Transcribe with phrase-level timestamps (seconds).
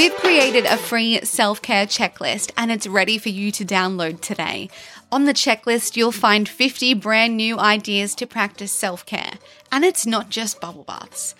[0.00, 4.70] We've created a free self care checklist and it's ready for you to download today.
[5.12, 9.32] On the checklist, you'll find 50 brand new ideas to practice self care.
[9.70, 11.34] And it's not just bubble baths.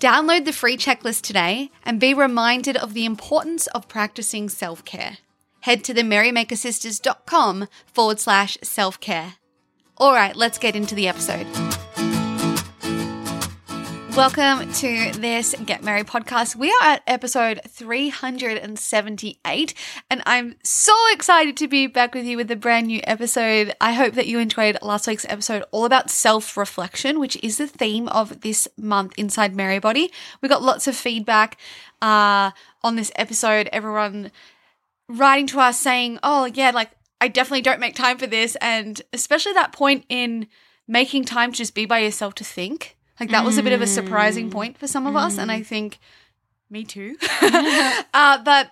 [0.00, 5.18] Download the free checklist today and be reminded of the importance of practicing self care.
[5.60, 9.34] Head to the merrymakersisters.com forward slash self care.
[9.98, 11.46] All right, let's get into the episode.
[14.16, 16.56] Welcome to this Get Merry podcast.
[16.56, 19.74] We are at episode 378,
[20.08, 23.74] and I'm so excited to be back with you with a brand new episode.
[23.78, 27.66] I hope that you enjoyed last week's episode all about self reflection, which is the
[27.66, 30.10] theme of this month inside Merrybody.
[30.40, 31.58] We got lots of feedback
[32.00, 32.52] uh,
[32.82, 33.68] on this episode.
[33.70, 34.32] Everyone
[35.10, 36.90] writing to us saying, oh, yeah, like
[37.20, 38.56] I definitely don't make time for this.
[38.62, 40.46] And especially that point in
[40.88, 42.95] making time to just be by yourself to think.
[43.18, 45.38] Like that was a bit of a surprising point for some of us.
[45.38, 45.98] And I think
[46.70, 47.16] me too.
[47.42, 48.70] uh, but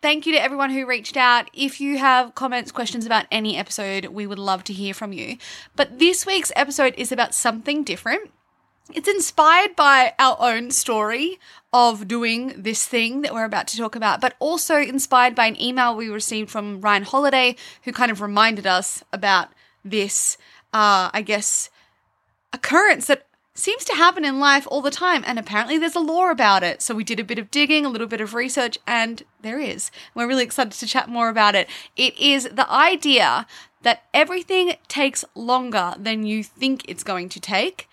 [0.00, 1.50] thank you to everyone who reached out.
[1.52, 5.36] If you have comments, questions about any episode, we would love to hear from you.
[5.76, 8.30] But this week's episode is about something different.
[8.92, 11.38] It's inspired by our own story
[11.72, 15.60] of doing this thing that we're about to talk about, but also inspired by an
[15.60, 19.48] email we received from Ryan Holiday, who kind of reminded us about
[19.84, 20.36] this,
[20.74, 21.70] uh, I guess,
[22.52, 25.22] occurrence that seems to happen in life all the time.
[25.26, 26.80] And apparently there's a law about it.
[26.82, 29.90] So we did a bit of digging, a little bit of research, and there is.
[30.14, 31.68] We're really excited to chat more about it.
[31.96, 33.46] It is the idea
[33.82, 37.88] that everything takes longer than you think it's going to take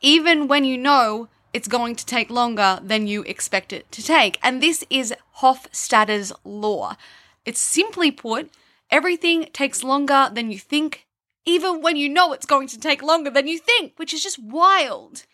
[0.00, 4.38] even when you know it's going to take longer than you expect it to take.
[4.42, 6.96] And this is Hofstadter's law.
[7.44, 8.50] It's simply put,
[8.90, 11.06] everything takes longer than you think,
[11.44, 14.38] even when you know it's going to take longer than you think, which is just
[14.38, 15.24] wild.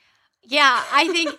[0.43, 1.39] Yeah, I think,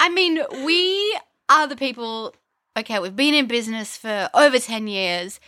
[0.00, 2.34] I mean, we are the people,
[2.76, 5.40] okay, we've been in business for over 10 years.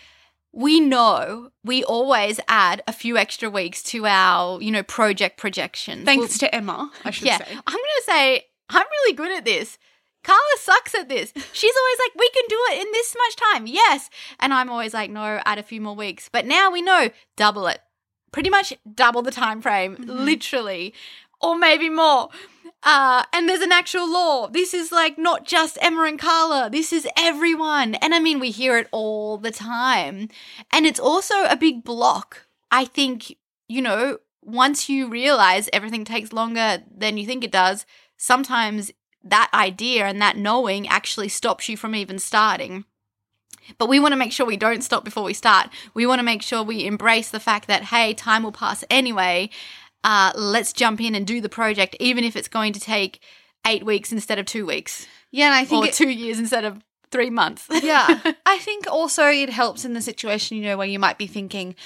[0.52, 6.04] We know we always add a few extra weeks to our, you know, project projections.
[6.04, 7.46] Thanks to Emma, I should yeah, say.
[7.50, 9.78] I'm going to say I'm really good at this.
[10.24, 11.32] Carla sucks at this.
[11.52, 13.66] She's always like, we can do it in this much time.
[13.66, 14.08] Yes.
[14.38, 16.28] And I'm always like, no, add a few more weeks.
[16.30, 17.80] But now we know, double it.
[18.32, 20.94] Pretty much double the time frame, literally,
[21.40, 22.30] or maybe more.
[22.82, 24.48] Uh, and there's an actual law.
[24.48, 26.68] This is like not just Emma and Carla.
[26.70, 27.94] This is everyone.
[27.96, 30.28] And I mean, we hear it all the time.
[30.72, 32.46] And it's also a big block.
[32.70, 33.36] I think,
[33.68, 38.90] you know, once you realize everything takes longer than you think it does, sometimes
[39.22, 42.84] that idea and that knowing actually stops you from even starting.
[43.78, 45.68] But we want to make sure we don't stop before we start.
[45.94, 49.50] We want to make sure we embrace the fact that, hey, time will pass anyway.
[50.04, 53.20] Uh, let's jump in and do the project, even if it's going to take
[53.66, 56.64] eight weeks instead of two weeks, Yeah, and I think or it, two years instead
[56.64, 57.66] of three months.
[57.82, 58.20] yeah.
[58.44, 61.76] I think also it helps in the situation, you know, where you might be thinking,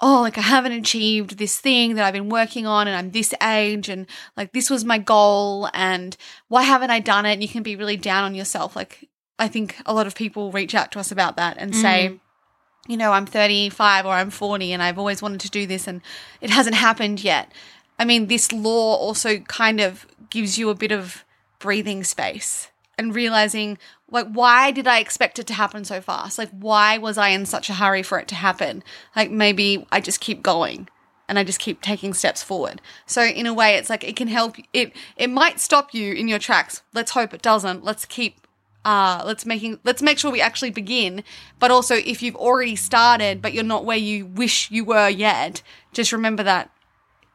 [0.00, 3.32] oh, like I haven't achieved this thing that I've been working on and I'm this
[3.42, 6.16] age and like this was my goal and
[6.48, 7.32] why haven't I done it?
[7.32, 8.76] And you can be really down on yourself.
[8.76, 9.08] Like
[9.38, 12.90] I think a lot of people reach out to us about that and say, mm-hmm.
[12.90, 16.00] you know, I'm 35 or I'm 40 and I've always wanted to do this and
[16.40, 17.50] it hasn't happened yet.
[17.98, 21.24] I mean, this law also kind of gives you a bit of
[21.58, 22.68] breathing space
[22.98, 23.78] and realizing,
[24.10, 26.38] like, why did I expect it to happen so fast?
[26.38, 28.84] Like, why was I in such a hurry for it to happen?
[29.16, 30.88] Like, maybe I just keep going
[31.28, 32.80] and I just keep taking steps forward.
[33.06, 34.56] So in a way, it's like it can help.
[34.72, 36.82] It it might stop you in your tracks.
[36.92, 37.84] Let's hope it doesn't.
[37.84, 38.43] Let's keep.
[38.84, 41.24] Uh, let's making let's make sure we actually begin.
[41.58, 45.62] But also, if you've already started, but you're not where you wish you were yet,
[45.92, 46.70] just remember that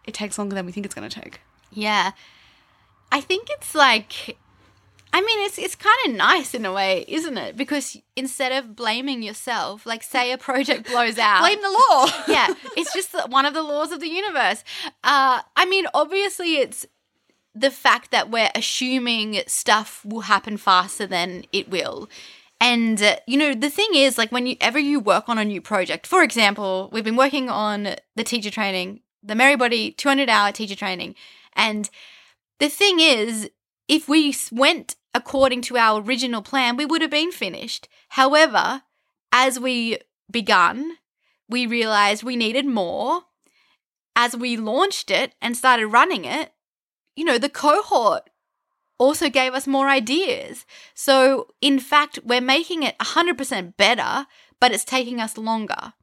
[0.06, 1.40] it takes longer than we think it's going to take.
[1.72, 2.12] Yeah.
[3.12, 4.38] I think it's like
[5.12, 7.58] I mean it's it's kind of nice in a way, isn't it?
[7.58, 11.42] Because instead of blaming yourself, like say a project blows out.
[11.42, 12.08] Blame the law.
[12.28, 14.64] yeah, it's just one of the laws of the universe.
[15.04, 16.86] Uh I mean obviously it's
[17.60, 22.10] the fact that we're assuming stuff will happen faster than it will.
[22.62, 26.08] And uh, you know, the thing is like whenever you work on a new project,
[26.08, 31.16] for example, we've been working on the teacher training, the Merrybody 200 hour teacher training,
[31.54, 31.90] and
[32.60, 33.50] the thing is,
[33.88, 37.88] if we went according to our original plan, we would have been finished.
[38.10, 38.84] However,
[39.32, 39.98] as we
[40.30, 40.98] begun,
[41.48, 43.24] we realized we needed more.
[44.16, 46.52] As we launched it and started running it,
[47.20, 48.30] you know, the cohort
[48.98, 50.66] also gave us more ideas.
[50.96, 54.26] So, in fact, we're making it 100% better,
[54.62, 55.94] but it's taking us longer.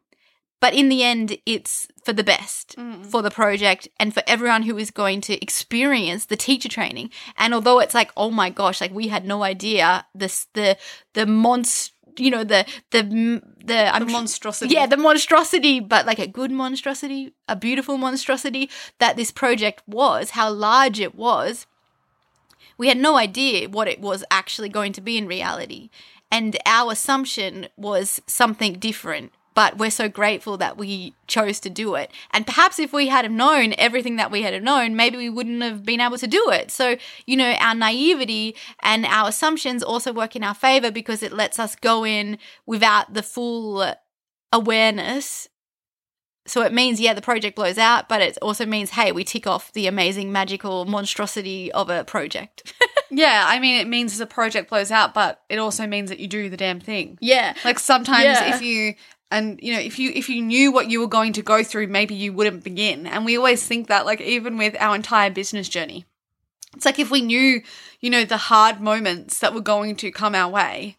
[0.60, 3.04] But in the end, it's for the best mm.
[3.04, 7.10] for the project and for everyone who is going to experience the teacher training.
[7.38, 10.76] And although it's like, oh my gosh, like we had no idea this, the,
[11.14, 13.02] the monst, you know, the, the,
[13.64, 14.74] the, I'm The tr- monstrosity.
[14.74, 20.30] yeah, the monstrosity, but like a good monstrosity, a beautiful monstrosity that this project was,
[20.30, 21.66] how large it was.
[22.78, 25.88] We had no idea what it was actually going to be in reality.
[26.30, 29.32] And our assumption was something different.
[29.56, 32.12] But we're so grateful that we chose to do it.
[32.30, 35.30] And perhaps if we had have known everything that we had have known, maybe we
[35.30, 36.70] wouldn't have been able to do it.
[36.70, 41.32] So, you know, our naivety and our assumptions also work in our favor because it
[41.32, 42.36] lets us go in
[42.66, 43.92] without the full
[44.52, 45.48] awareness.
[46.46, 49.46] So it means, yeah, the project blows out, but it also means, hey, we tick
[49.48, 52.72] off the amazing, magical monstrosity of a project.
[53.08, 56.26] Yeah, I mean, it means the project blows out, but it also means that you
[56.26, 57.16] do the damn thing.
[57.20, 57.54] yeah.
[57.64, 58.56] Like sometimes Yeah.
[58.56, 58.94] if you
[59.30, 61.88] and you know if you if you knew what you were going to go through,
[61.88, 63.06] maybe you wouldn't begin.
[63.06, 66.04] And we always think that, like even with our entire business journey,
[66.74, 67.62] it's like if we knew,
[68.00, 70.96] you know, the hard moments that were going to come our way,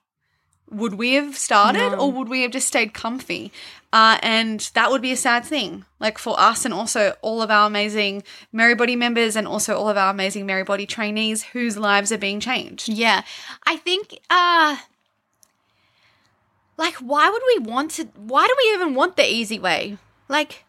[0.69, 3.51] would we have started or would we have just stayed comfy?
[3.94, 7.50] Uh, and that would be a sad thing, like for us and also all of
[7.50, 8.21] our amazing
[8.53, 12.89] Merrybody members and also all of our amazing Merrybody trainees whose lives are being changed.
[12.89, 13.24] Yeah.
[13.65, 14.77] I think uh
[16.77, 19.97] like why would we want to why do we even want the easy way?
[20.29, 20.63] Like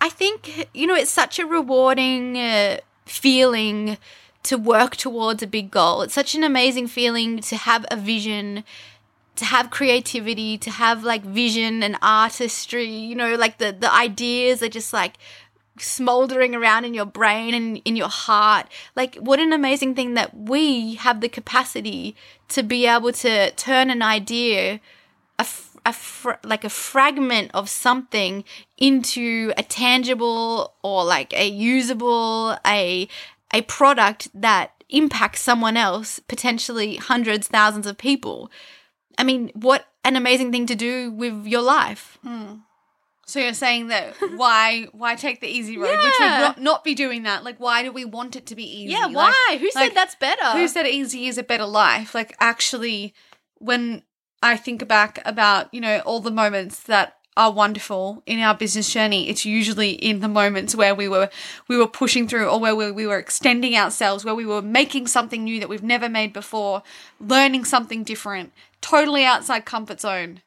[0.00, 3.98] I think you know it's such a rewarding uh, feeling
[4.44, 6.02] to work towards a big goal.
[6.02, 8.64] It's such an amazing feeling to have a vision,
[9.36, 14.62] to have creativity, to have like vision and artistry, you know, like the the ideas
[14.62, 15.18] are just like
[15.78, 18.66] smoldering around in your brain and in your heart.
[18.94, 22.14] Like, what an amazing thing that we have the capacity
[22.48, 24.80] to be able to turn an idea,
[25.38, 25.46] a,
[25.86, 28.44] a fr- like a fragment of something,
[28.78, 33.08] into a tangible or like a usable, a
[33.52, 38.50] a product that impacts someone else, potentially hundreds, thousands of people.
[39.18, 42.18] I mean, what an amazing thing to do with your life.
[42.22, 42.54] Hmm.
[43.26, 46.04] So you're saying that why why take the easy road, yeah.
[46.48, 47.44] which would not, be doing that?
[47.44, 48.92] Like, why do we want it to be easy?
[48.92, 49.56] Yeah, Like- why?
[49.58, 50.58] Who said like, that's better?
[50.58, 52.14] Who said easy is a better life?
[52.14, 53.14] Like, actually,
[53.58, 54.02] when
[54.42, 58.92] I think back about you know all the moments that are wonderful in our business
[58.92, 61.30] journey, it's usually in the moments where we were
[61.68, 65.06] we were pushing through, or where we, we were extending ourselves, where we were making
[65.06, 66.82] something new that we've never made before,
[67.18, 70.42] learning something different, totally outside comfort zone.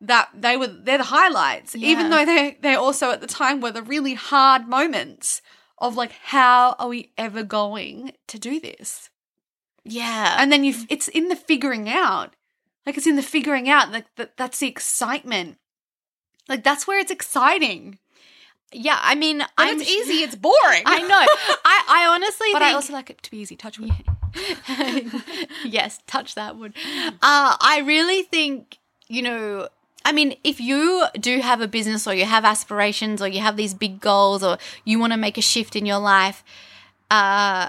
[0.00, 3.70] That they were they're the highlights even though they they also at the time were
[3.70, 5.42] the really hard moments
[5.76, 9.10] of like how are we ever going to do this?
[9.84, 10.36] Yeah.
[10.38, 12.34] and then you it's in the figuring out
[12.86, 15.58] like it's in the figuring out like that that's the excitement.
[16.48, 17.98] Like that's where it's exciting.
[18.72, 20.54] Yeah, I mean, I'm it's easy it's boring.
[20.86, 21.26] I know.
[21.64, 23.56] I, I honestly but think i also like it to be easy.
[23.56, 23.92] Touch wood
[25.64, 26.72] yes, touch that wood.
[26.76, 28.78] Uh, I really think,
[29.08, 29.68] you know,
[30.04, 33.56] I mean, if you do have a business or you have aspirations or you have
[33.56, 36.42] these big goals or you want to make a shift in your life,
[37.10, 37.68] uh,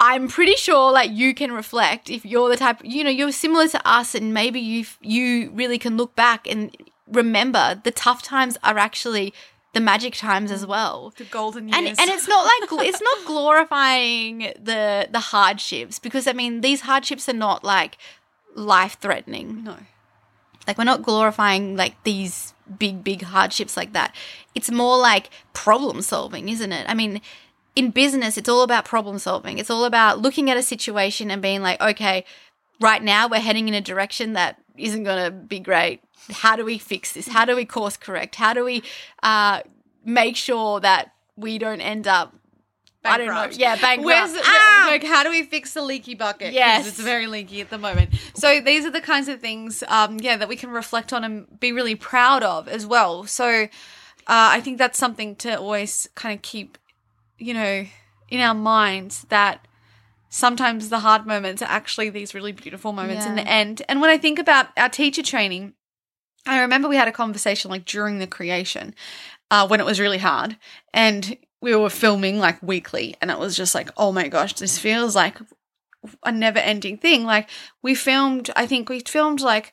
[0.00, 3.68] I'm pretty sure like you can reflect if you're the type, you know, you're similar
[3.68, 6.76] to us and maybe you you really can look back and
[7.08, 9.32] remember the tough times are actually
[9.72, 13.18] the magic times as well the golden years and and it's not like it's not
[13.26, 17.98] glorifying the the hardships because I mean these hardships are not like
[18.54, 19.64] life threatening.
[19.64, 19.76] no
[20.66, 24.14] Like we're not glorifying like these big big hardships like that.
[24.54, 26.86] It's more like problem solving, isn't it?
[26.88, 27.20] I mean,
[27.76, 29.58] in business it's all about problem solving.
[29.58, 32.24] It's all about looking at a situation and being like, okay,
[32.80, 36.00] right now we're heading in a direction that isn't going to be great.
[36.30, 37.28] How do we fix this?
[37.28, 38.36] How do we course correct?
[38.36, 38.82] How do we
[39.22, 39.60] uh,
[40.04, 42.34] make sure that we don't end up
[43.06, 43.48] I don't know.
[43.52, 44.06] Yeah, bankrupt.
[44.06, 44.88] Where's Ah!
[44.90, 46.54] like how do we fix the leaky bucket?
[46.54, 46.86] Yes.
[46.86, 48.14] it's very leaky at the moment.
[48.34, 51.60] So these are the kinds of things, um, yeah, that we can reflect on and
[51.60, 53.24] be really proud of as well.
[53.24, 53.68] So uh,
[54.26, 56.78] I think that's something to always kind of keep,
[57.38, 57.86] you know,
[58.28, 59.66] in our minds that
[60.28, 63.82] sometimes the hard moments are actually these really beautiful moments in the end.
[63.88, 65.74] And when I think about our teacher training,
[66.46, 68.94] I remember we had a conversation like during the creation
[69.50, 70.56] uh, when it was really hard,
[70.92, 74.78] and we were filming like weekly and it was just like, oh my gosh, this
[74.78, 75.38] feels like
[76.22, 77.24] a never ending thing.
[77.24, 77.48] Like
[77.82, 79.72] we filmed, I think we filmed like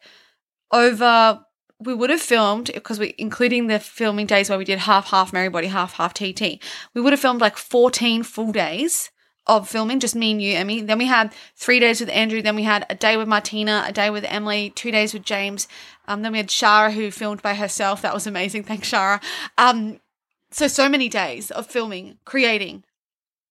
[0.72, 1.44] over
[1.82, 5.32] we would have filmed because we including the filming days where we did half half
[5.32, 6.62] Merrybody, half half TT.
[6.94, 9.10] We would have filmed like 14 full days
[9.48, 10.82] of filming, just me and you, Emmy.
[10.82, 12.42] Then we had three days with Andrew.
[12.42, 15.68] Then we had a day with Martina, a day with Emily, two days with James.
[16.08, 18.02] Um, then we had Shara who filmed by herself.
[18.02, 18.64] That was amazing.
[18.66, 19.22] Thanks, Shara.
[19.58, 20.00] Um,
[20.52, 22.84] so so many days of filming, creating.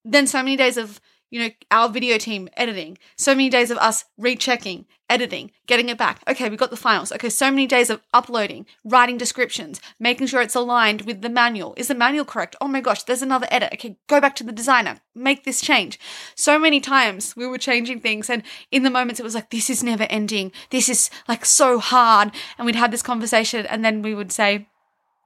[0.04, 3.78] Then so many days of you know, our video team editing, so many days of
[3.78, 6.20] us rechecking, editing, getting it back.
[6.28, 7.12] Okay, we got the files.
[7.12, 11.74] Okay, so many days of uploading, writing descriptions, making sure it's aligned with the manual.
[11.76, 12.56] Is the manual correct?
[12.60, 13.72] Oh my gosh, there's another edit.
[13.74, 15.98] Okay, go back to the designer, make this change.
[16.34, 19.70] So many times we were changing things, and in the moments it was like, this
[19.70, 20.52] is never ending.
[20.70, 22.32] This is like so hard.
[22.58, 24.68] And we'd have this conversation, and then we would say,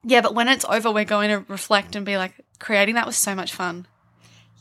[0.03, 3.17] yeah, but when it's over, we're going to reflect and be like, creating that was
[3.17, 3.87] so much fun.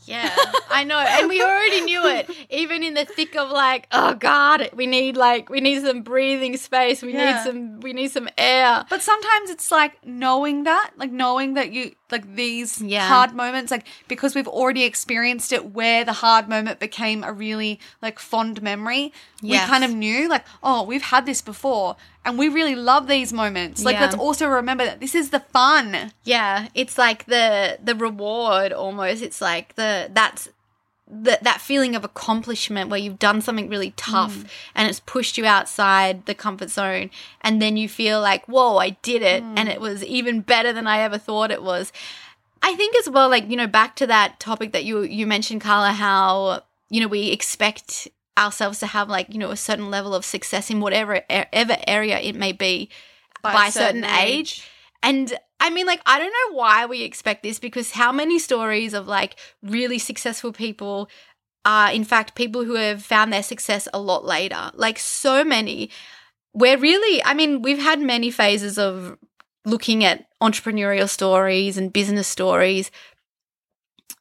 [0.06, 0.34] Yeah,
[0.70, 0.98] I know.
[0.98, 2.30] And we already knew it.
[2.50, 6.56] Even in the thick of like, oh God, we need like we need some breathing
[6.56, 7.02] space.
[7.02, 7.34] We Yeah.
[7.34, 8.84] need some we need some air.
[8.90, 13.06] But sometimes it's like knowing that, like knowing that you like these Yeah.
[13.08, 17.72] hard moments, like because we've already experienced it where the hard moment became a really
[18.00, 19.12] like fond memory.
[19.42, 19.66] Yes.
[19.66, 23.32] We kind of knew, like, oh, we've had this before and we really love these
[23.32, 23.84] moments.
[23.84, 24.02] Like Yeah.
[24.06, 26.12] let's also remember that this is the fun.
[26.24, 29.20] Yeah, it's like the the reward almost.
[29.22, 30.48] It's like the that's
[31.06, 34.48] the, that feeling of accomplishment where you've done something really tough mm.
[34.74, 37.10] and it's pushed you outside the comfort zone
[37.42, 39.54] and then you feel like whoa i did it mm.
[39.56, 41.92] and it was even better than i ever thought it was.
[42.66, 45.60] I think as well like you know back to that topic that you you mentioned
[45.60, 48.08] carla how you know we expect
[48.38, 52.18] ourselves to have like you know a certain level of success in whatever ever area
[52.18, 52.88] it may be
[53.42, 54.66] by, a certain, age.
[55.04, 58.94] And I mean, like, I don't know why we expect this because how many stories
[58.94, 61.10] of like really successful people
[61.66, 64.70] are, in fact, people who have found their success a lot later?
[64.74, 65.90] Like, so many.
[66.54, 69.18] We're really, I mean, we've had many phases of
[69.66, 72.90] looking at entrepreneurial stories and business stories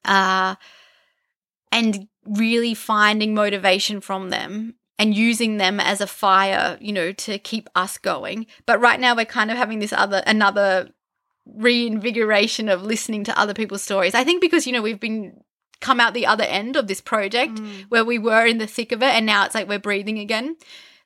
[0.04, 0.56] uh,
[1.72, 7.38] and really finding motivation from them and using them as a fire, you know, to
[7.38, 8.48] keep us going.
[8.66, 10.92] But right now we're kind of having this other another
[11.46, 14.16] reinvigoration of listening to other people's stories.
[14.16, 15.44] I think because, you know, we've been
[15.82, 17.84] come out the other end of this project mm.
[17.90, 20.56] where we were in the thick of it and now it's like we're breathing again.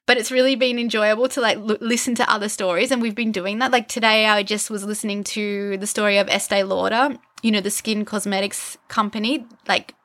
[0.06, 3.32] But it's really been enjoyable to like l- listen to other stories and we've been
[3.32, 3.72] doing that.
[3.72, 7.72] Like today I just was listening to the story of Estee Lauder, you know, the
[7.72, 9.96] skin cosmetics company, like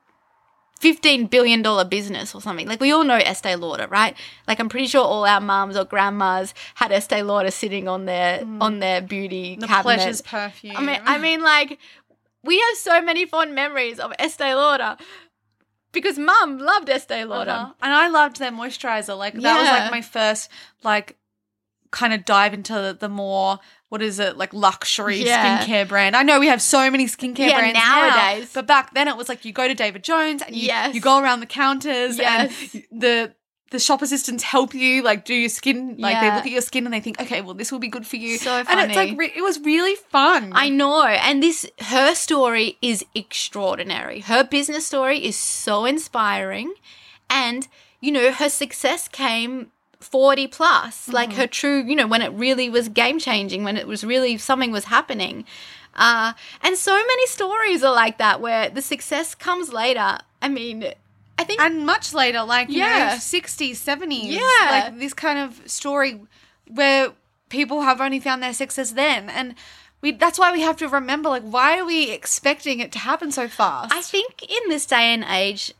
[0.83, 2.67] fifteen billion dollar business or something.
[2.67, 4.17] Like we all know Estee Lauder, right?
[4.49, 8.45] Like I'm pretty sure all our mums or grandmas had Estee Lauder sitting on their
[8.61, 9.83] on their beauty The cabinet.
[9.83, 10.77] pleasures perfume.
[10.77, 11.79] I mean, I mean, like
[12.43, 14.97] we have so many fond memories of Estee Lauder
[15.93, 17.51] because mum loved Estee Lauder.
[17.53, 17.73] Uh-huh.
[17.81, 19.17] And I loved their moisturizer.
[19.17, 20.51] Like that was like my first
[20.83, 21.17] like
[21.93, 23.61] kind of dive into the, the more
[23.93, 25.59] what is it like luxury Yeah.
[25.67, 26.17] skincare brand.
[26.17, 28.45] I know we have so many skincare Yeah, brands nowadays.
[28.45, 30.95] now, but back then it was like you go to David Jones and you, Yes.
[30.95, 32.51] you go around the counters Yes.
[32.75, 33.35] and the
[33.71, 36.85] the shop assistants help you like do your skin like they look at your skin
[36.87, 38.81] and they think okay well this will be good for you So funny.
[38.83, 41.05] and it's like re- it was really fun I know.
[41.05, 44.21] And this, her story is extraordinary.
[44.21, 46.75] Her business story is so inspiring.
[47.31, 47.67] And,
[48.01, 49.73] you know, her success came
[50.03, 53.87] 40 plus, like her true, you know, when it really was game changing, when it
[53.87, 55.45] was really something was happening.
[55.95, 56.33] Uh,
[56.63, 60.19] and so many stories are like that where the success comes later.
[60.41, 60.85] I mean,
[61.39, 63.11] I think and much later, like Yeah.
[63.13, 64.71] know, sixties, seventies, Yeah.
[64.71, 66.21] like this kind of story
[66.67, 67.13] where
[67.49, 69.55] people have only found their success then, and
[70.01, 73.31] we that's why we have to remember, like, why are we expecting it to happen
[73.31, 73.93] so fast?
[73.95, 75.73] I think in this day and age,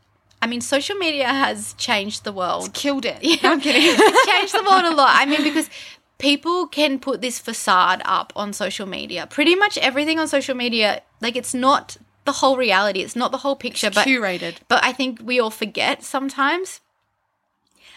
[0.43, 2.73] I mean, social media has changed the world.
[2.73, 3.19] killed it.
[3.21, 3.37] Yeah.
[3.43, 3.81] I'm kidding.
[3.85, 5.11] it's changed the world a lot.
[5.13, 5.69] I mean, because
[6.17, 9.25] people can put this facade up on social media.
[9.25, 11.95] Pretty much everything on social media, like it's not
[12.25, 12.99] the whole reality.
[12.99, 13.89] It's not the whole picture.
[13.89, 14.55] but curated.
[14.67, 16.81] but I think we all forget sometimes.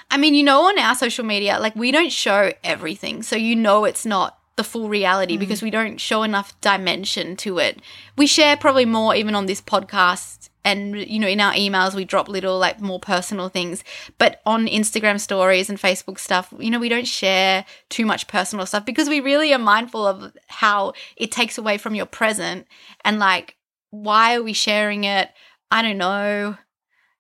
[0.09, 3.25] I mean, you know, on our social media, like we don't show everything.
[3.25, 5.41] So you know it's not the full reality mm-hmm.
[5.41, 7.81] because we don't show enough dimension to it.
[8.17, 12.05] We share probably more even on this podcast and you know in our emails we
[12.05, 13.85] drop little like more personal things.
[14.19, 18.67] But on instagram stories and facebook stuff you know we don't share too much personal
[18.67, 22.67] stuff because we really are mindful of how it takes away from your present
[23.05, 23.57] and like
[23.91, 25.31] why are we sharing it?
[25.71, 26.57] I don't know.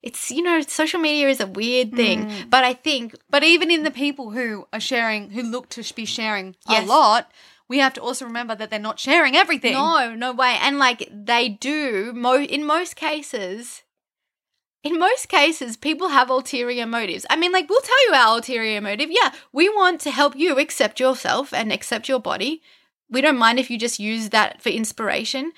[0.02, 2.26] It's you know social media is a weird thing.
[2.26, 2.50] Mm.
[2.50, 6.04] But i think But even in the people who are sharing, who look to be
[6.04, 6.84] sharing Yes.
[6.84, 7.30] a lot,
[7.68, 9.72] we have to also remember that they're not sharing everything.
[9.72, 10.56] No, no way.
[10.60, 13.82] And like they do, mo- in most cases,
[14.82, 17.26] in most cases, people have ulterior motives.
[17.28, 19.10] I mean, like, we'll tell you our ulterior motive.
[19.10, 22.62] Yeah, we want to help you accept yourself and accept your body.
[23.10, 25.52] We don't mind if you just use that for inspiration.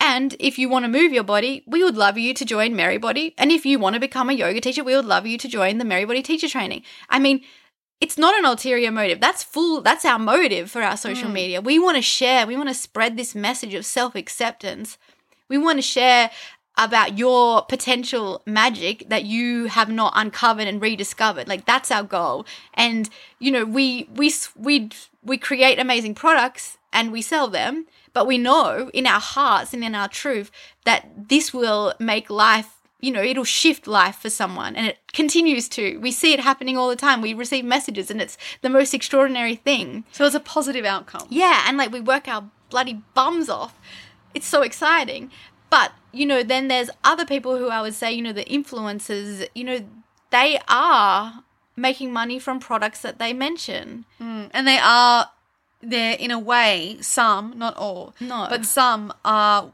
[0.00, 2.98] And if you want to move your body, we would love you to join Merry
[2.98, 3.34] Body.
[3.38, 5.78] And if you want to become a yoga teacher, we would love you to join
[5.78, 6.82] the Merry Body teacher training.
[7.08, 7.42] I mean,
[8.00, 9.20] it's not an ulterior motive.
[9.20, 11.34] That's full, that's our motive for our social mm.
[11.34, 11.60] media.
[11.60, 14.98] We want to share, we want to spread this message of self acceptance.
[15.48, 16.30] We want to share
[16.76, 21.46] about your potential magic that you have not uncovered and rediscovered.
[21.46, 22.46] Like that's our goal.
[22.74, 23.08] And
[23.38, 24.90] you know, we we we
[25.22, 29.84] we create amazing products and we sell them, but we know in our hearts and
[29.84, 30.50] in our truth
[30.84, 32.73] that this will make life
[33.04, 35.98] you know, it'll shift life for someone and it continues to.
[35.98, 37.20] We see it happening all the time.
[37.20, 40.04] We receive messages and it's the most extraordinary thing.
[40.12, 41.26] So it's a positive outcome.
[41.28, 43.78] Yeah, and like we work our bloody bums off.
[44.34, 45.30] It's so exciting.
[45.68, 49.46] But, you know, then there's other people who I would say, you know, the influencers,
[49.54, 49.80] you know,
[50.30, 51.44] they are
[51.76, 54.06] making money from products that they mention.
[54.20, 55.30] Mm, and they are,
[55.82, 58.46] they're in a way, some, not all, No.
[58.48, 59.72] but some are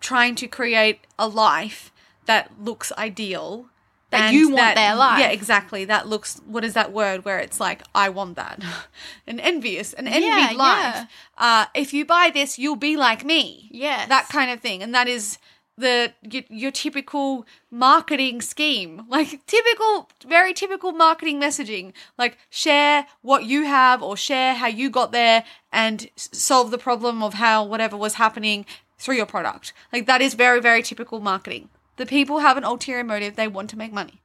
[0.00, 1.92] trying to create a life
[2.26, 3.66] that looks ideal.
[4.10, 5.18] That and you want their life.
[5.18, 5.84] Yeah, exactly.
[5.84, 8.62] That looks, what is that word where it's like, I want that?
[9.26, 10.56] an envious, an envied Yeah, life.
[10.56, 11.06] yeah.
[11.36, 13.68] Uh, if you buy this, you'll be like me.
[13.72, 14.08] Yes.
[14.08, 14.80] That kind of thing.
[14.82, 15.38] And that is
[15.78, 23.44] the your, your typical marketing scheme like typical very typical marketing messaging like share what
[23.44, 27.94] you have or share how you got there and solve the problem of how whatever
[27.94, 28.64] was happening
[28.98, 33.04] through your product like that is very very typical marketing the people have an ulterior
[33.04, 34.20] motive they want to make money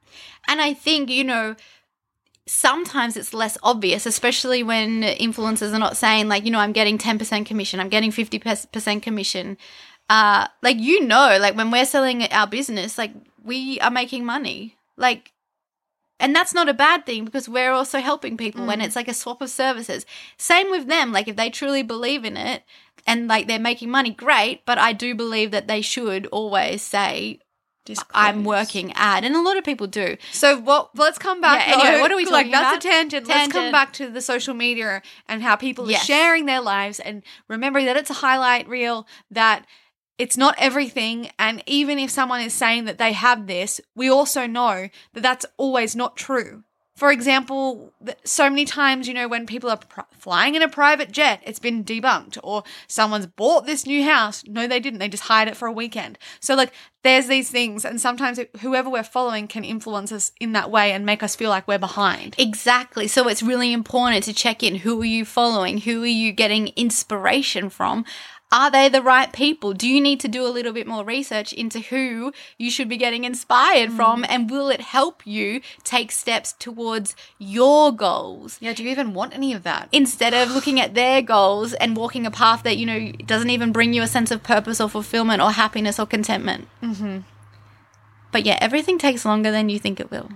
[0.48, 1.56] And I think, you know,
[2.46, 6.98] sometimes it's less obvious, especially when influencers are not saying, like, you know, I'm getting
[6.98, 9.56] 10% commission, I'm getting 50% commission.
[10.10, 13.12] Uh, like, you know, like when we're selling our business, like,
[13.44, 14.76] we are making money.
[14.96, 15.32] Like,
[16.20, 19.14] and that's not a bad thing because we're also helping people and it's like a
[19.14, 20.06] swap of services.
[20.36, 21.10] Same with them.
[21.12, 22.62] Like, if they truly believe in it
[23.06, 24.64] and like they're making money, great.
[24.64, 27.40] But I do believe that they should always say,
[28.14, 30.16] I'm working at, And a lot of people do.
[30.32, 30.90] So what?
[30.96, 31.66] Let's come back.
[31.66, 32.46] Yeah, anyway, what are we like?
[32.46, 33.26] talking That's a tangent.
[33.26, 36.02] Let's come back to the social media and how people Yes.
[36.02, 39.06] are sharing their lives, and remembering that it's a highlight reel.
[39.30, 39.66] That
[40.18, 44.46] it's not everything, and even if someone is saying that they have this, we also
[44.46, 46.62] know that that's always not true.
[47.02, 51.10] For example, so many times, you know, when people are pr- flying in a private
[51.10, 54.44] jet, it's been debunked, or someone's bought this new house.
[54.46, 55.00] No, they didn't.
[55.00, 56.16] They just hired it for a weekend.
[56.38, 60.70] So, like, there's these things, and sometimes whoever we're following can influence us in that
[60.70, 62.36] way and make us feel like we're behind.
[62.38, 63.08] Exactly.
[63.08, 64.76] So it's really important to check in.
[64.76, 65.78] Who are you following?
[65.78, 68.04] Who are you getting inspiration from?
[68.52, 69.72] Are they the right people?
[69.72, 72.98] Do you need to do a little bit more research into who you should be
[72.98, 74.26] getting inspired from?
[74.28, 78.58] And will it help you take steps towards your goals?
[78.60, 79.88] Yeah, do you even want any of that?
[79.90, 83.72] Instead of looking at their goals and walking a path that, you know, doesn't even
[83.72, 86.68] bring you a sense of purpose or fulfillment or happiness or contentment.
[86.82, 87.20] Mm-hmm.
[88.32, 90.28] But yeah, everything takes longer than you think it will.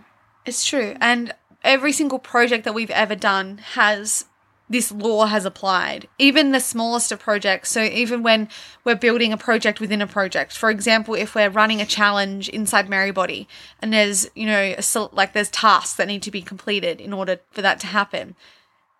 [0.46, 0.96] It's true.
[1.02, 4.24] And every single project that we've ever done has
[4.68, 6.08] this law has applied.
[6.18, 7.70] Even the smallest of projects.
[7.70, 8.48] So even when
[8.84, 12.88] we're building a project within a project, for example, if we're running a challenge inside
[12.88, 13.46] Merrybody
[13.80, 14.74] and there's, you know,
[15.12, 18.34] like there's tasks that need to be completed in order for that to happen.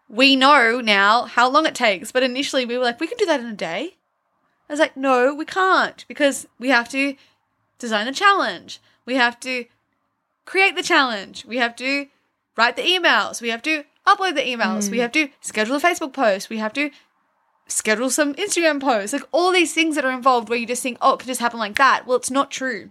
[0.08, 3.26] We know now how long it takes, but initially we were like, we can do
[3.26, 3.96] that in a day.
[4.68, 7.16] I was like, no, we can't because we have to
[7.78, 8.80] design a challenge.
[9.04, 9.64] We have to
[10.44, 11.44] create the challenge.
[11.44, 12.06] We have to
[12.56, 13.42] write the emails.
[13.42, 14.90] We have to upload the emails.
[14.90, 15.02] We hmm.
[15.02, 16.48] have to schedule a Facebook post.
[16.48, 16.90] We have to
[17.68, 19.12] schedule some Instagram posts.
[19.12, 21.40] Like all these things that are involved where you just think, oh, it could just
[21.40, 22.06] happen like that.
[22.06, 22.90] Well, it's not true.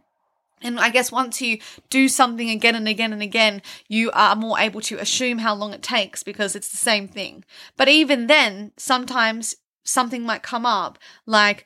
[0.61, 4.57] And I guess once you do something again and again and again, you are more
[4.59, 7.43] able to assume how long it takes because it's the same thing.
[7.77, 11.65] But even then, sometimes something might come up like,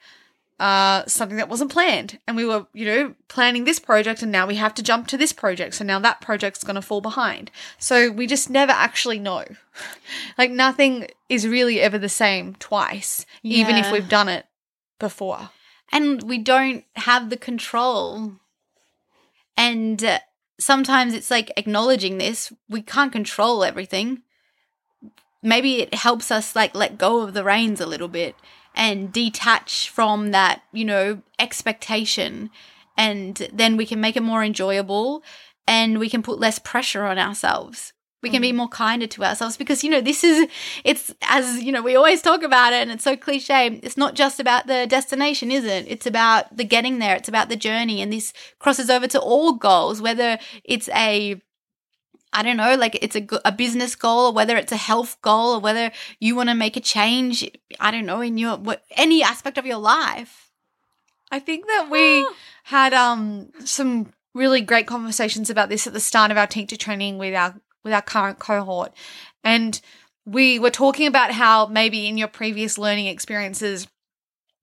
[0.60, 2.20] uh, something that wasn't planned.
[2.28, 5.18] And we were, you know, planning this project and now we have to jump to
[5.18, 5.76] this project.
[5.76, 7.50] So now that project's going to fall behind.
[7.78, 9.46] So we just never actually know.
[10.38, 14.46] like nothing is really ever the same twice, even if we've done it
[15.00, 15.50] before.
[15.92, 18.34] and we don't have the control.
[19.56, 20.20] And uh,
[20.60, 24.24] sometimes it's like acknowledging this, we can't control everything.
[25.42, 28.36] Maybe it helps us like let go of the reins a little bit
[28.80, 32.50] and detach from that, you know, expectation.
[32.98, 35.22] And then we can make it more enjoyable
[35.68, 37.92] and we can put less pressure on ourselves.
[38.24, 38.56] We can be mm.
[38.56, 40.50] more kinder to ourselves because, you know, this is,
[40.86, 43.80] it's as, you know, we always talk about it and it's so cliche.
[43.84, 45.86] It's not just about the destination, is it?
[45.88, 47.16] It's about the getting there.
[47.16, 48.02] It's about the journey.
[48.02, 51.42] And this crosses over to all goals, whether it's a,
[52.32, 55.56] I don't know, like it's a, a business goal or whether it's a health goal
[55.56, 59.24] or whether you want to make a change, I don't know, in your, what, any
[59.24, 60.52] aspect of your life.
[61.32, 62.28] I think that we
[62.64, 67.18] had um some really great conversations about this at the start of our teacher training
[67.18, 68.94] with our with our current cohort.
[69.44, 69.80] And
[70.26, 73.88] we were talking about how maybe in your previous learning experiences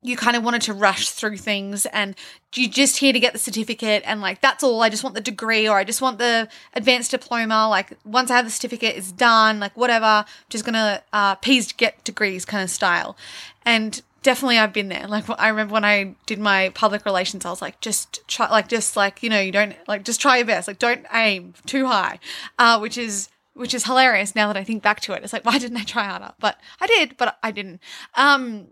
[0.02, 2.14] you kind of wanted to rush through things and
[2.54, 4.82] you're just here to get the certificate and like that's all.
[4.82, 7.68] I just want the degree or i just want the advanced diploma.
[7.68, 10.24] Like once i have the certificate it's done like whatever.
[10.48, 13.16] Just gonna uh peas get degrees kind of style.
[13.64, 15.06] And definitely i've been there.
[15.08, 18.68] Like i remember when i did my public relations i was like just try like
[18.68, 20.68] just like you know you don't like just try your best.
[20.68, 22.18] Like don't aim too high
[22.58, 25.24] uh which is which is hilarious now that i think back to it.
[25.24, 26.32] It's like why didn't i try harder?
[26.38, 27.80] But i did but i didn't.
[28.14, 28.68] Um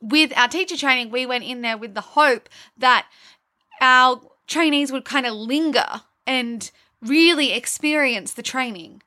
[0.00, 3.06] with our teacher training, we went in there with the hope that
[3.80, 9.02] our trainees would kind of linger and really experience the training.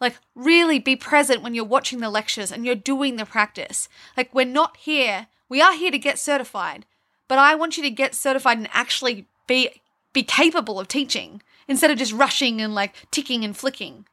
[0.00, 3.88] Like, really be present when you're watching the lectures and you're doing the practice.
[4.16, 6.84] Like, we're not here, we are here to get certified,
[7.28, 9.70] but I want you to get certified and actually be
[10.12, 14.06] be capable of teaching instead of just rushing and like ticking and flicking.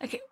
[0.00, 0.22] Like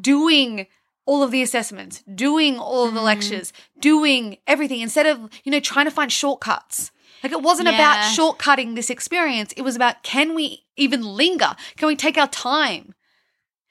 [0.00, 0.66] doing
[1.06, 3.06] all of the assessments, doing all of the mm-hmm.
[3.06, 6.90] lectures, doing everything instead of, you know, trying to find shortcuts.
[7.22, 8.10] Like it wasn't about Yeah.
[8.10, 9.52] shortcutting this experience.
[9.56, 11.54] It was about can we even linger?
[11.76, 12.94] Can we take our time?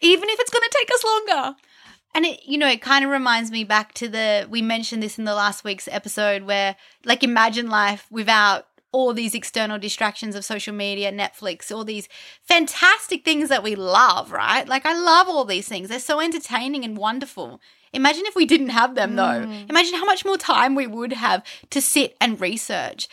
[0.02, 1.56] Even if it's going to take us longer.
[2.13, 5.19] And it, you know, it kind of reminds me back to the, we mentioned this
[5.19, 10.45] in the last week's episode where, like, imagine life without all these external distractions of
[10.45, 12.08] social media, Netflix, all these
[12.43, 14.65] fantastic things that we love, right?
[14.69, 15.89] Like, I love all these things.
[15.89, 17.60] They're so entertaining and wonderful.
[17.91, 19.43] Imagine if we didn't have them, though.
[19.45, 19.69] Mm.
[19.69, 23.10] Imagine how much more time we would have to sit and research.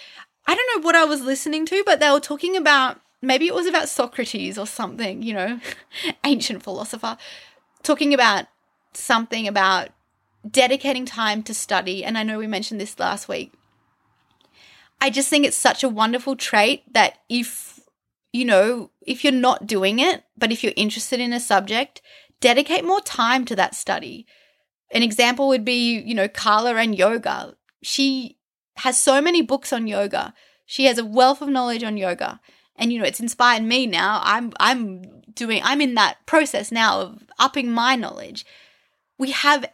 [0.47, 3.55] I don't know what I was listening to, but they were talking about maybe it
[3.55, 5.59] was about Socrates or something, you know,
[6.25, 7.17] ancient philosopher,
[7.83, 8.47] talking about
[8.93, 9.89] something about
[10.49, 12.05] dedicating time to study.
[12.05, 13.53] And I know we mentioned this last week.
[15.01, 17.81] I just think it's such a wonderful trait that if,
[18.33, 22.01] you know, if you're not doing it, but if you're interested in a subject,
[22.41, 24.27] dedicate more time to that study.
[24.93, 27.57] An example would be, you know, Carla and yoga.
[27.83, 28.39] She
[28.77, 30.35] has so many books on yoga.
[30.67, 32.41] She has a wealth of knowledge on yoga.
[32.77, 34.21] And you know, it's inspired me now.
[34.25, 38.47] I'm I'm doing I'm in that process now of upping my knowledge.
[39.19, 39.71] We have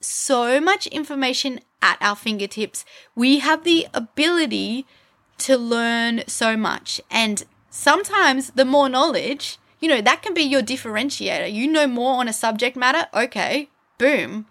[0.00, 2.84] so much information at our fingertips.
[3.14, 4.86] We have the ability
[5.38, 7.00] to learn so much.
[7.10, 11.52] And sometimes the more knowledge, you know, that can be your differentiator.
[11.52, 13.68] You know more on a subject matter, okay,
[13.98, 14.46] boom.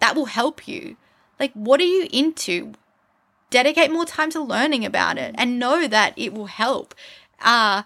[0.00, 0.96] That will help you.
[1.38, 2.72] Like, what are you into?
[3.50, 6.94] Dedicate more time to learning about it and know that it will help.
[7.40, 7.82] Uh,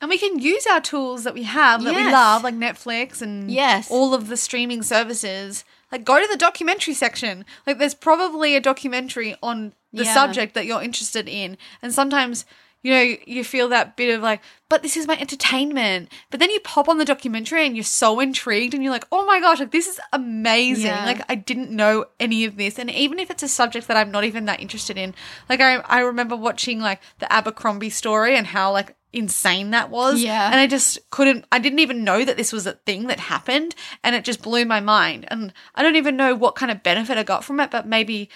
[0.00, 3.50] And we can use our tools that we have that we love, like Netflix and
[3.50, 3.90] Yes.
[3.90, 5.64] all of the streaming services.
[5.92, 7.44] Like, go to the documentary section.
[7.66, 10.14] Like, there's probably a documentary on the Yeah.
[10.14, 11.56] subject that you're interested in.
[11.80, 12.44] And sometimes,
[12.82, 16.10] you know, you feel that bit of like, but this is my entertainment.
[16.30, 19.24] But then you pop on the documentary and you're so intrigued and you're like, oh
[19.26, 20.86] my gosh, like, this is amazing.
[20.86, 21.04] Yeah.
[21.06, 22.78] Like, I didn't know any of this.
[22.78, 25.14] And even if it's a subject that I'm not even that interested in,
[25.48, 30.22] like, I, I remember watching, like, the Abercrombie story and how, like, insane that was.
[30.22, 30.46] Yeah.
[30.50, 33.74] And I just couldn't, I didn't even know that this was a thing that happened.
[34.04, 35.26] And it just blew my mind.
[35.30, 38.28] And I don't even know what kind of benefit I got from it, but maybe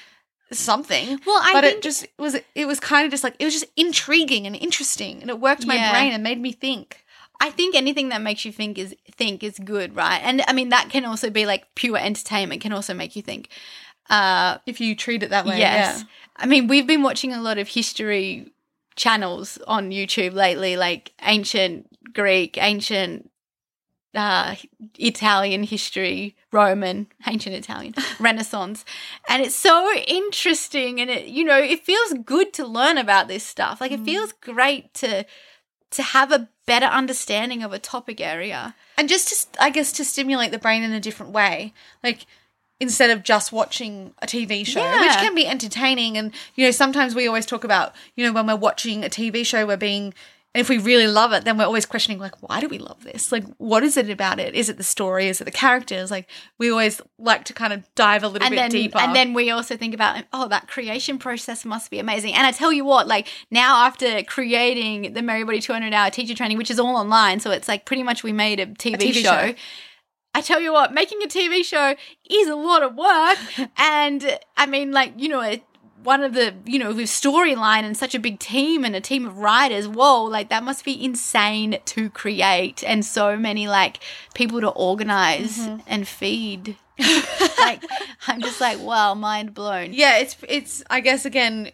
[0.53, 1.21] something.
[1.27, 3.55] Well, I but think- it just was, it was kind of just like, it was
[3.55, 5.21] just intriguing and interesting.
[5.21, 5.93] And it worked my Yeah.
[5.93, 7.05] brain and made me think.
[7.43, 10.21] I think anything that makes you think is think is good, right?
[10.23, 13.49] And I mean that can also be like pure entertainment can also make you think.
[14.11, 15.59] Uh If you treat it that way.
[15.59, 16.01] yes.
[16.01, 16.05] Yeah.
[16.37, 18.53] I mean, we've been watching a lot of history
[18.97, 23.31] channels on YouTube lately like ancient Greek, ancient
[24.15, 24.57] uh
[24.99, 28.85] Italian history, Roman, ancient Italian, Renaissance.
[29.29, 33.45] And it's so interesting and it you know, it feels good to learn about this
[33.45, 33.81] stuff.
[33.81, 35.25] Like it feels great to
[35.91, 38.75] to have a better understanding of a topic area.
[38.97, 41.73] and just to, I guess to stimulate the brain in a different way,
[42.05, 42.27] like
[42.81, 45.01] instead of just watching a TV show, Yeah.
[45.01, 46.17] which can be entertaining.
[46.17, 49.45] And you know, sometimes we always talk about, you know, when we're watching a TV
[49.45, 50.15] show, we're being
[50.53, 53.05] And if we really love it, then we're always questioning, like, why do we love
[53.05, 53.31] this?
[53.31, 54.53] Like, what is it about it?
[54.53, 55.29] Is it the story?
[55.29, 56.11] Is it the characters?
[56.11, 58.99] Like, we always like to kind of dive a little and bit then, deeper.
[58.99, 62.35] And then we also think about, oh, that creation process must be amazing.
[62.35, 66.59] And I tell you what, like now after creating the Merrybody 200 hour teacher training,
[66.59, 69.23] which is all online, so it's like pretty much we made a TV, TV show.
[69.23, 69.55] show.
[70.35, 71.95] I tell you what, making a TV show
[72.31, 73.39] is a lot of work.
[73.77, 75.65] and I mean, like, you know, it,
[76.03, 79.27] one of the, you know, with storyline and such a big team and a team
[79.27, 83.99] of writers, whoa, like that must be insane to create and so many like
[84.35, 85.81] people to organize Mm-hmm.
[85.87, 86.77] and feed.
[87.59, 87.83] like,
[88.27, 89.93] I'm just like, wow, mind blown.
[89.93, 91.71] yeah, it's it's I guess again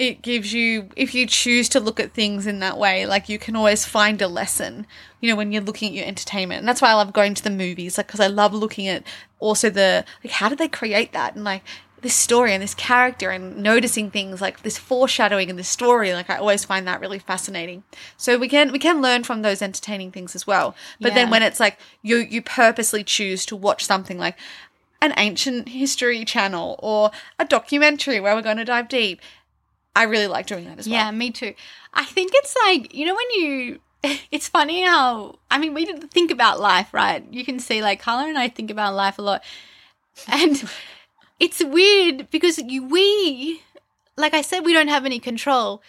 [0.00, 3.38] it gives you if you choose to look at things in that way, like you
[3.38, 4.86] can always find a lesson,
[5.20, 6.60] you know, when you're looking at your entertainment.
[6.60, 9.02] And that's why I love going to the movies, like because I love looking at
[9.40, 11.34] also the like how did they create that?
[11.34, 11.62] And like
[12.00, 16.30] this story and this character and noticing things like this foreshadowing in this story like
[16.30, 17.82] i always find that really fascinating.
[18.16, 20.74] So we can we can learn from those entertaining things as well.
[20.98, 24.38] But then when it's like you you purposely choose to watch something like
[25.02, 29.20] an ancient history channel or a documentary where we're going to dive deep
[29.96, 31.54] i really like doing that as well Yeah, me too.
[31.92, 33.80] I think it's like, you know, when you,
[34.30, 37.24] it's funny how, I mean, we think about life, right?
[37.30, 39.42] You can see, like, Carla and I think about life a lot.
[40.28, 40.62] And
[41.40, 43.62] it's weird because you, we,
[44.16, 45.82] like I said, we don't have any control.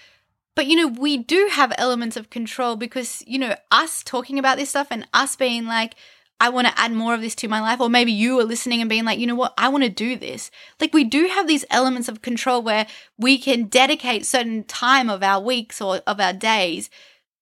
[0.55, 4.57] But, you know, we do have elements of control because, you know, us talking about
[4.57, 5.95] this stuff and us being like,
[6.41, 7.79] I want to add more of this to my life.
[7.79, 10.17] Or maybe you are listening and being like, you know what, I want to do
[10.17, 10.49] this.
[10.79, 15.21] Like, we do have these elements of control where we can dedicate certain time of
[15.21, 16.89] our weeks or of our days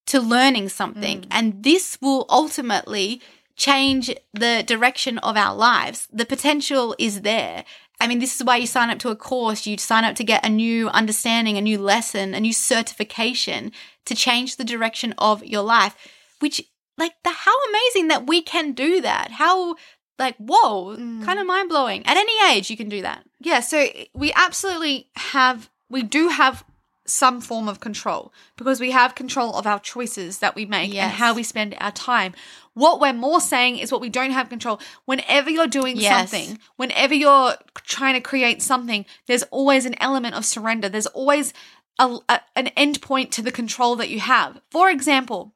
[0.07, 1.21] to learning something.
[1.21, 1.27] Mm.
[1.31, 3.21] And this will ultimately
[3.55, 6.07] change the direction of our lives.
[6.11, 7.63] The potential is there.
[8.01, 10.23] I mean, this is why you sign up to a course, you sign up to
[10.23, 13.71] get a new understanding, a new lesson, a new certification
[14.05, 15.95] to change the direction of your life,
[16.39, 16.61] which,
[16.99, 19.31] like, the how amazing that we can do that.
[19.31, 19.75] How,
[20.19, 21.23] like, whoa, mm.
[21.23, 22.05] kind of mind blowing.
[22.05, 23.25] At any age, you can do that.
[23.39, 26.63] Yeah, so eh, we absolutely have, we do have
[27.05, 31.11] some form of control because we have control of our choices that we make and
[31.11, 32.33] how we spend our time.
[32.75, 34.79] What we're more saying is what we don't have control.
[35.05, 36.29] Whenever you're doing Yes.
[36.29, 40.87] something, whenever you're trying to create something, there's always an element of surrender.
[40.87, 41.51] There's always
[41.97, 44.61] a, a- an end point to the control that you have.
[44.69, 45.55] For example,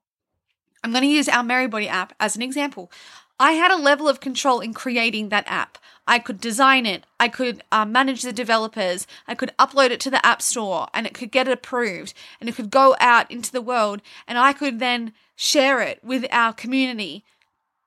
[0.84, 2.91] I'm going to use our Merrybody app as an example.
[3.39, 5.78] I had a level of control in creating that app.
[6.06, 10.12] I could design it, I could uh, manage the developers, I could upload it to
[10.12, 13.62] the App Store, and it could get approved, and it could go out into the
[13.62, 17.24] world, and I could then share it with our community.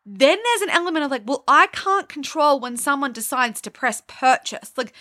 [0.06, 4.02] Then there's an element of like, well, I can't control when someone decides to press
[4.06, 4.72] purchase.
[4.76, 4.94] Like,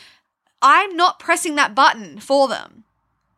[0.62, 2.85] I'm not pressing that button for them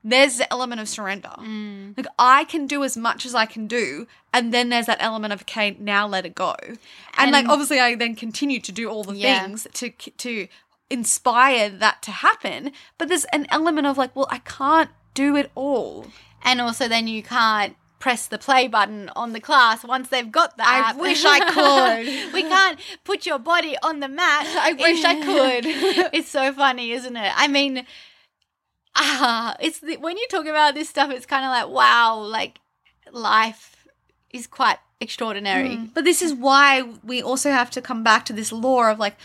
[0.04, 1.32] there's the element of surrender.
[1.38, 1.98] Mm.
[1.98, 5.34] Like I can do as much as I can do, and then there's that element
[5.34, 6.56] of okay, now let it go.
[7.18, 9.42] And, like obviously, I then continue to do all the Yeah.
[9.46, 10.48] things to to
[10.90, 12.72] inspire that to happen.
[12.98, 16.08] But there's an element of like, well, I can't do it all.
[16.44, 20.56] And also, then you can't press the play button on the class once they've got
[20.58, 20.68] that.
[20.68, 20.98] I app.
[21.00, 22.34] wish I could.
[22.34, 24.46] we can't put your body on the mat.
[24.48, 25.66] I wish I could.
[26.14, 27.34] it's so funny, isn't it?
[27.36, 27.86] I mean,
[28.98, 32.60] ah, it's the, when you talk about this stuff, it's kind of like wow, like
[33.12, 33.88] life
[34.32, 35.70] is quite extraordinary.
[35.70, 35.94] Mm.
[35.94, 39.16] But this is why we also have to come back to this law of like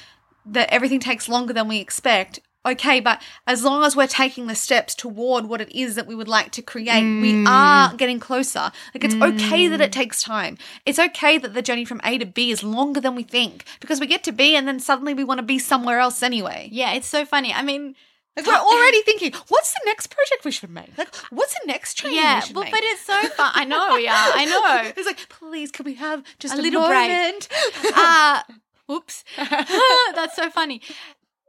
[0.46, 2.40] that everything takes longer than we expect.
[2.64, 6.14] Okay, but as long as we're taking the steps toward what it is that we
[6.14, 7.48] would like to create, we mm.
[7.48, 8.70] are getting closer.
[8.94, 9.94] Like it's okay that it mm.
[9.94, 10.56] takes time.
[10.86, 13.98] It's okay that the journey from A to B is longer than we think because
[13.98, 16.68] we get to B and then suddenly we want to be somewhere else anyway.
[16.70, 17.52] Yeah, it's so funny.
[17.52, 17.96] I mean,
[18.36, 20.96] Like we're already thinking, what's the next project we should make?
[20.96, 22.72] Like what's the next training yeah, we should well, make?
[22.72, 23.52] but it's so fun.
[23.54, 24.92] I know, yeah, I know.
[24.96, 27.10] it's like, please, can we have just A a, little break.
[27.10, 27.48] moment?
[27.94, 28.42] uh
[28.90, 30.80] oops that's so funny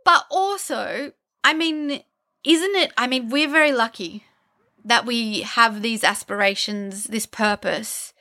[0.05, 1.11] but also
[1.43, 2.01] i mean
[2.43, 4.23] isn't it i mean we're very lucky
[4.85, 8.13] that we have these aspirations this purpose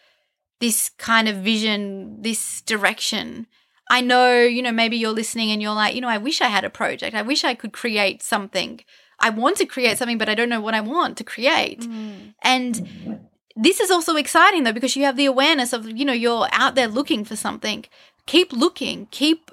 [0.61, 3.47] this kind of vision this direction
[3.97, 6.49] i know you know maybe you're listening and you're like you know i wish i
[6.49, 7.15] had a project.
[7.15, 8.81] I wish i could create something.
[9.21, 11.83] I want to create something but i don't know what i want to create.
[11.83, 12.35] Mm.
[12.43, 12.73] And
[13.55, 16.75] this is also exciting though because you have the awareness of you know you're out
[16.75, 17.85] there looking for something.
[18.27, 19.07] Keep looking.
[19.11, 19.51] Keep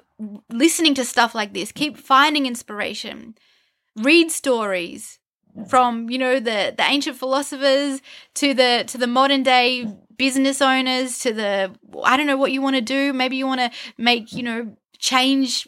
[0.50, 1.72] listening to stuff like this.
[1.72, 3.36] Keep finding inspiration.
[3.96, 5.19] Read stories
[5.68, 8.00] from you know the the ancient philosophers
[8.34, 9.86] to the to the modern day
[10.16, 11.72] business owners to the
[12.04, 14.76] i don't know what you want to do maybe you want to make you know
[14.98, 15.66] change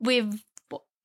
[0.00, 0.42] with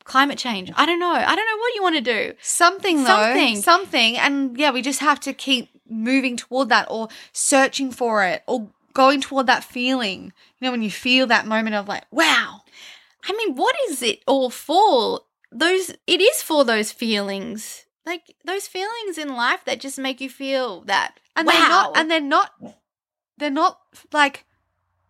[0.06, 3.06] climate change i don't know i don't know what you want to do Something though.
[3.06, 3.56] Something.
[3.62, 4.18] Something.
[4.18, 8.70] And yeah, we just have to keep moving toward that or searching for it or
[8.94, 10.34] going toward that feeling.
[10.60, 12.62] You know, when you feel that moment of like, wow.
[13.24, 15.22] I mean, what is it all for?
[15.52, 17.86] Those it is for those feelings.
[18.10, 21.20] Like those feelings in life that just make you feel that.
[21.36, 21.54] And wow.
[21.54, 22.52] they're not and they're not
[23.38, 23.80] they're not
[24.12, 24.46] like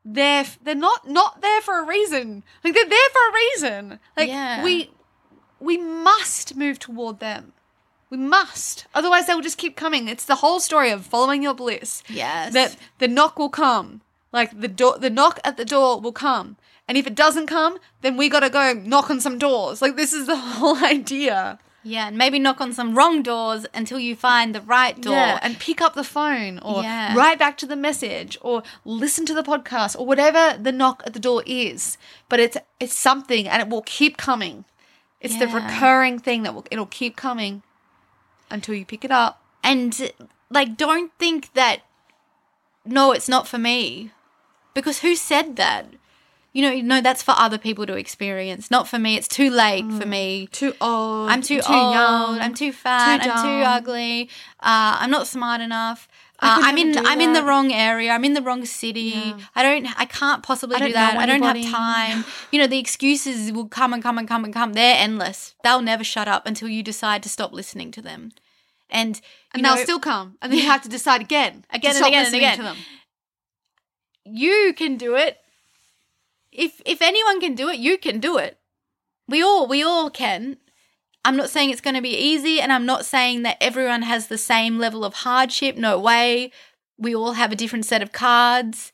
[0.04, 2.44] they're they're not not there for a reason.
[2.62, 4.00] Like they're there for a reason.
[4.18, 4.66] Like Yeah.
[4.66, 4.92] we
[5.62, 7.54] we must move toward them.
[8.10, 8.86] We must.
[8.94, 10.10] Otherwise they will just keep coming.
[10.10, 12.04] It's the whole story of following your bliss.
[12.10, 12.52] Yes.
[12.52, 14.02] That the knock will come.
[14.34, 16.58] Like the door the knock at the door will come.
[16.86, 19.82] And if it doesn't come, then we got to go knock on some doors.
[19.82, 21.60] Like this is the whole idea.
[21.84, 25.14] Yeah, and maybe knock on some wrong doors until you find the right door.
[25.14, 27.16] Yeah, and pick up the phone or Yeah.
[27.16, 31.14] write back to the message or listen to the podcast or whatever the knock at
[31.14, 31.98] the door is.
[32.28, 34.66] But it's it's something and it will keep coming.
[35.22, 37.64] It's the recurring thing that will it'll keep coming
[38.50, 39.42] until you pick it up.
[39.64, 40.12] and
[40.50, 41.82] like don't think that
[42.86, 44.12] no it's not for me
[44.74, 45.86] because who said that
[46.54, 49.86] you know no that's for other people to experience not for me it's too late
[49.92, 51.30] for me Too old.
[51.30, 55.28] i'm too, too old young, i'm too fat too i'm too ugly uh, i'm not
[55.28, 56.08] smart enough
[56.42, 56.98] uh, I'm in.
[57.06, 58.12] I'm in the wrong area.
[58.12, 59.36] I'm in the wrong city.
[59.56, 60.00] I don't.
[60.00, 61.18] I can't possibly I don't that.
[61.18, 62.24] I don't have time.
[62.52, 64.72] You know, the excuses will come and come and come and come.
[64.72, 65.56] They're endless.
[65.66, 68.32] They'll never shut up until you decide to stop listening to them.
[68.90, 69.20] And
[69.54, 70.38] and know, they'll still come.
[70.42, 71.66] And then you have to decide again.
[71.72, 72.58] Again and again and again.
[72.58, 72.78] To them.
[74.26, 75.38] you can do it.
[76.60, 78.60] If if anyone can do it, you can do it.
[79.30, 80.58] We all we all can.
[81.24, 84.28] I'm not saying it's going to be easy and I'm not saying that everyone has
[84.28, 85.78] the same level of hardship.
[85.78, 86.52] No way.
[86.98, 88.92] We all have a different set of cards.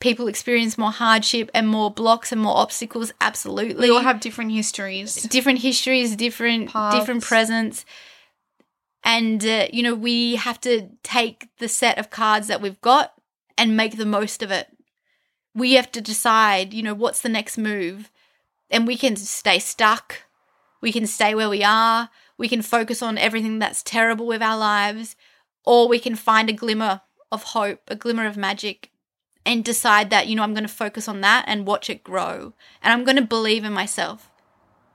[0.00, 3.88] People experience more hardship and more blocks and more obstacles absolutely.
[3.88, 5.22] We all have different histories.
[5.24, 7.84] different histories, different different presents.
[9.02, 13.14] And uh, you know, we have to take the set of cards that we've got
[13.56, 14.68] and make the most of it.
[15.58, 18.10] We have to decide, you know, what's the next move.
[18.70, 20.22] And we can stay stuck.
[20.80, 22.10] We can stay where we are.
[22.36, 25.16] We can focus on everything that's terrible with our lives
[25.64, 28.90] or we can find a glimmer of hope, a glimmer of magic
[29.44, 32.52] and decide that, you know, I'm going to focus on that and watch it grow.
[32.82, 34.30] And I'm going to believe in myself.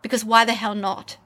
[0.02, 1.18] Because why the hell not?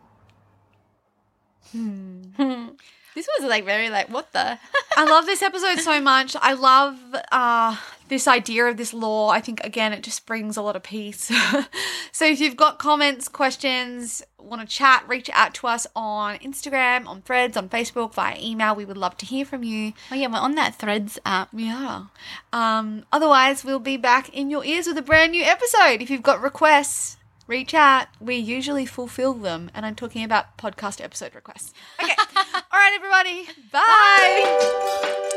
[1.71, 2.21] Hmm.
[3.17, 4.59] This was like very like what the
[4.95, 6.35] I love this episode so much.
[6.39, 6.99] I love
[7.31, 7.75] uh,
[8.07, 9.29] this idea of this law.
[9.29, 11.31] I think again, it just brings a lot of peace.
[12.11, 17.07] so if you've got comments, questions, want to chat, reach out to us on Instagram,
[17.07, 18.75] on Threads, on Facebook, via email.
[18.75, 19.93] We would love to hear from you.
[20.11, 21.53] Oh yeah, we're on that Threads app.
[21.53, 22.09] We are.
[22.53, 26.01] Um, otherwise, we'll be back in your ears with a brand new episode.
[26.01, 27.17] If you've got requests,
[27.47, 28.07] reach out.
[28.19, 31.73] We usually fulfill them, and I'm talking about podcast episode requests.
[32.01, 32.13] Okay.
[32.53, 33.47] All right, everybody.
[33.71, 35.36] Bye.